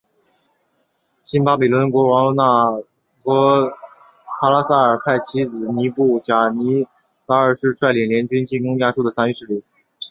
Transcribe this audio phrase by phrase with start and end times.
[1.21, 2.83] 新巴比伦王国国王那
[3.21, 3.69] 波
[4.39, 6.87] 帕拉萨尔派其子尼布甲尼
[7.19, 9.63] 撒二世率领联军进攻亚述的残余势力。